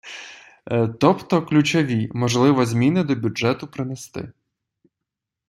[0.99, 4.31] Тобто ключові, можливо, зміни до бюджету принести.